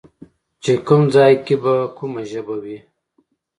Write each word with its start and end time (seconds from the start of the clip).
چې 0.63 0.73
کوم 0.87 1.03
ځای 1.15 1.33
کې 1.45 1.55
به 1.63 1.73
کومه 1.97 2.21
ژبه 2.31 2.55
وي 2.63 2.79